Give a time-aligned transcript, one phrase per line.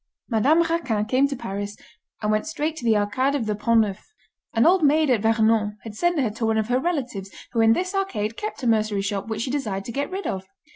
[0.29, 1.77] Madame Raquin came to Paris,
[2.23, 4.11] and went straight to the Arcade of the Pont Neuf.
[4.51, 7.73] An old maid at Vernon had sent her to one of her relatives who in
[7.73, 10.47] this arcade kept a mercery shop which she desired to get rid of.